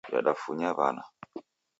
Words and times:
Yadafunya 0.13 0.69
w'ana 0.77 1.03